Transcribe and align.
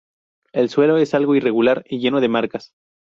El 0.51 0.69
suelo 0.71 0.97
es 0.97 1.13
algo 1.13 1.35
irregular 1.35 1.83
y 1.87 1.99
lleno 1.99 2.21
de 2.21 2.27
marcas. 2.27 2.73